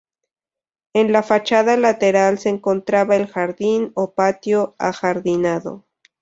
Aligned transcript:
En 0.93 1.11
la 1.11 1.21
fachada 1.21 1.77
lateral 1.77 2.39
se 2.39 2.49
encontraba 2.49 3.15
el 3.15 3.27
jardín 3.27 3.91
o 3.93 4.15
patio 4.15 4.73
ajardinado. 4.79 5.85